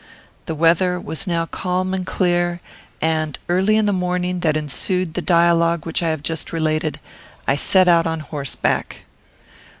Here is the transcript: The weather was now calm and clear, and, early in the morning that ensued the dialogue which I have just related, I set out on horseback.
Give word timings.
The 0.47 0.55
weather 0.55 0.99
was 0.99 1.27
now 1.27 1.45
calm 1.45 1.93
and 1.93 2.07
clear, 2.07 2.59
and, 3.03 3.37
early 3.47 3.75
in 3.75 3.85
the 3.85 3.93
morning 3.93 4.39
that 4.39 4.57
ensued 4.57 5.13
the 5.13 5.21
dialogue 5.21 5.85
which 5.85 6.01
I 6.01 6.09
have 6.09 6.23
just 6.23 6.51
related, 6.51 6.99
I 7.47 7.55
set 7.55 7.87
out 7.87 8.07
on 8.07 8.21
horseback. 8.21 9.03